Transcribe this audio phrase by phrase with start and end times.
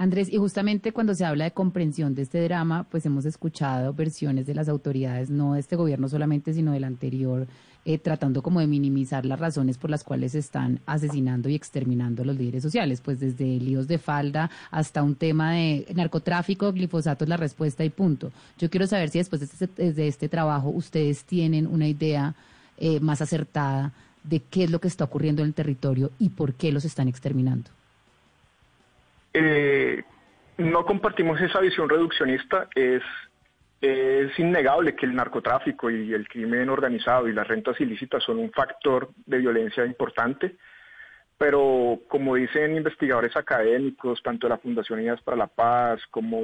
[0.00, 4.46] Andrés, y justamente cuando se habla de comprensión de este drama, pues hemos escuchado versiones
[4.46, 7.46] de las autoridades, no de este gobierno solamente, sino del anterior,
[7.84, 12.22] eh, tratando como de minimizar las razones por las cuales se están asesinando y exterminando
[12.22, 17.24] a los líderes sociales, pues desde líos de falda hasta un tema de narcotráfico, glifosato
[17.24, 18.32] es la respuesta y punto.
[18.56, 22.34] Yo quiero saber si después de este, de este trabajo ustedes tienen una idea
[22.78, 23.92] eh, más acertada
[24.24, 27.06] de qué es lo que está ocurriendo en el territorio y por qué los están
[27.06, 27.68] exterminando.
[29.32, 30.02] Eh,
[30.58, 32.68] no compartimos esa visión reduccionista.
[32.74, 33.02] Es,
[34.36, 39.08] innegable que el narcotráfico y el crimen organizado y las rentas ilícitas son un factor
[39.24, 40.56] de violencia importante,
[41.38, 46.40] pero como dicen investigadores académicos, tanto de la Fundación Unidas para la Paz como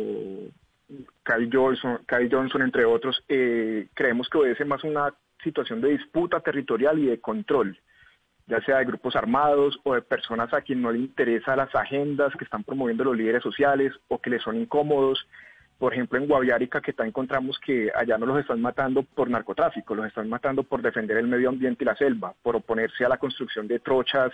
[1.24, 2.00] Kyle Johnson,
[2.30, 5.12] Johnson entre otros, eh, creemos que obedece más una
[5.44, 7.78] situación de disputa territorial y de control
[8.46, 12.32] ya sea de grupos armados o de personas a quien no le interesan las agendas
[12.36, 15.26] que están promoviendo los líderes sociales o que les son incómodos.
[15.78, 20.06] Por ejemplo, en Guaviárica, que encontramos que allá no los están matando por narcotráfico, los
[20.06, 23.68] están matando por defender el medio ambiente y la selva, por oponerse a la construcción
[23.68, 24.32] de trochas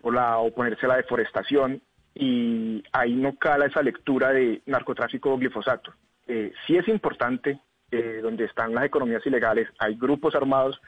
[0.00, 1.80] o la oponerse a la deforestación.
[2.14, 5.92] Y ahí no cala esa lectura de narcotráfico o glifosato.
[6.26, 10.80] Eh, sí es importante, eh, donde están las economías ilegales, hay grupos armados,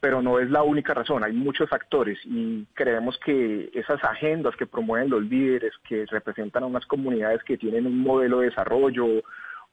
[0.00, 4.66] pero no es la única razón, hay muchos factores y creemos que esas agendas que
[4.66, 9.06] promueven los líderes, que representan a unas comunidades que tienen un modelo de desarrollo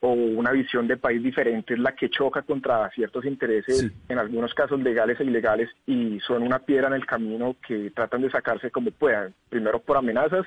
[0.00, 4.52] o una visión de país diferente es la que choca contra ciertos intereses, en algunos
[4.52, 8.70] casos legales e ilegales, y son una piedra en el camino que tratan de sacarse
[8.70, 10.46] como puedan, primero por amenazas